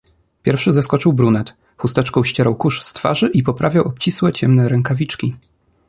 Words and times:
"Pierwszy 0.43 0.73
zeskoczył 0.73 1.13
brunet, 1.13 1.53
chusteczką 1.77 2.23
ścierał 2.23 2.55
kurz 2.55 2.83
z 2.83 2.93
twarzy 2.93 3.27
i 3.33 3.43
poprawiał 3.43 3.87
obcisłe 3.87 4.31
ciemne 4.33 4.69
rękawiczki." 4.69 5.35